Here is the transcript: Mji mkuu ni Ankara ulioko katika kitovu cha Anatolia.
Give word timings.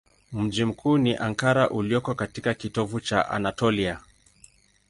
Mji 0.31 0.65
mkuu 0.65 0.97
ni 0.97 1.15
Ankara 1.15 1.69
ulioko 1.69 2.15
katika 2.15 2.53
kitovu 2.53 2.99
cha 2.99 3.29
Anatolia. 3.29 3.99